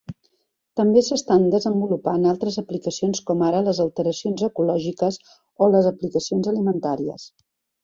[0.79, 5.21] També s'estan desenvolupant altres aplicacions com ara les alteracions ecològiques
[5.67, 7.31] o les aplicacions alimentàries.